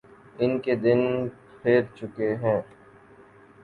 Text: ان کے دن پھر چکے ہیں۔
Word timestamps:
ان 0.39 0.51
کے 0.59 0.73
دن 0.75 0.99
پھر 1.61 1.81
چکے 1.95 2.29
ہیں۔ 2.35 2.61